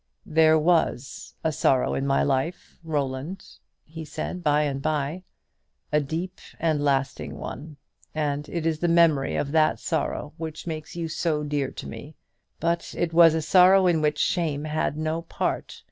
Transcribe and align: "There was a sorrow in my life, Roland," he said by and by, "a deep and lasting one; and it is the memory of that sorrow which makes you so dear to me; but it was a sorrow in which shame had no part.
"There 0.25 0.57
was 0.57 1.35
a 1.43 1.51
sorrow 1.51 1.93
in 1.93 2.07
my 2.07 2.23
life, 2.23 2.79
Roland," 2.83 3.45
he 3.83 4.03
said 4.03 4.43
by 4.43 4.63
and 4.63 4.81
by, 4.81 5.21
"a 5.91 5.99
deep 6.01 6.41
and 6.59 6.83
lasting 6.83 7.37
one; 7.37 7.77
and 8.15 8.49
it 8.49 8.65
is 8.65 8.79
the 8.79 8.87
memory 8.87 9.35
of 9.35 9.51
that 9.51 9.79
sorrow 9.79 10.33
which 10.37 10.65
makes 10.65 10.95
you 10.95 11.07
so 11.07 11.43
dear 11.43 11.69
to 11.73 11.85
me; 11.87 12.15
but 12.59 12.95
it 12.97 13.13
was 13.13 13.35
a 13.35 13.43
sorrow 13.43 13.85
in 13.85 14.01
which 14.01 14.17
shame 14.17 14.63
had 14.63 14.97
no 14.97 15.21
part. 15.21 15.79